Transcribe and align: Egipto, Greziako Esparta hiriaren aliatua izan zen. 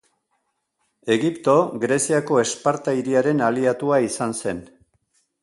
Egipto, 1.15 1.53
Greziako 1.83 2.41
Esparta 2.45 2.97
hiriaren 3.01 3.45
aliatua 3.51 4.01
izan 4.09 4.35
zen. 4.41 4.65